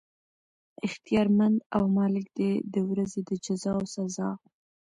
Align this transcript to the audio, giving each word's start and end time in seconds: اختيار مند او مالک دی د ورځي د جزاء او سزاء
اختيار 0.87 1.27
مند 1.37 1.57
او 1.75 1.83
مالک 1.97 2.25
دی 2.37 2.51
د 2.73 2.75
ورځي 2.89 3.21
د 3.29 3.31
جزاء 3.45 3.75
او 3.77 3.83
سزاء 3.95 4.35